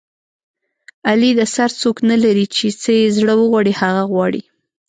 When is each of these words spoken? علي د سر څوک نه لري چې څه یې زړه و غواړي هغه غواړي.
علي 1.09 1.31
د 1.39 1.41
سر 1.55 1.69
څوک 1.81 1.97
نه 2.09 2.15
لري 2.23 2.45
چې 2.55 2.65
څه 2.81 2.91
یې 2.99 3.07
زړه 3.17 3.33
و 3.35 3.47
غواړي 3.51 3.73
هغه 3.81 4.03
غواړي. 4.11 4.41